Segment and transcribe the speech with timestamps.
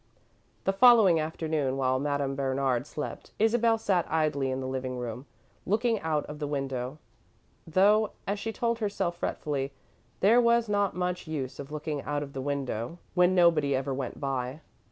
[0.63, 5.27] The following afternoon, while Madame Bernard slept, Isabel sat idly in the living room,
[5.63, 6.97] looking out of the window,
[7.67, 9.73] though, as she told herself fretfully,
[10.19, 14.19] there was not much use of looking out of the window when nobody ever went
[14.19, 14.61] by.